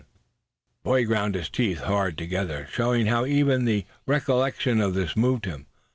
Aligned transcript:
The 0.01 0.89
boy 0.89 1.05
ground 1.05 1.35
his 1.35 1.47
teeth 1.47 1.81
hard 1.81 2.17
together, 2.17 2.67
showing 2.71 3.05
how 3.05 3.27
even 3.27 3.65
the 3.65 3.85
recollection 4.07 4.81
of 4.81 4.95
this 4.95 5.15
moved 5.15 5.45
him. 5.45 5.67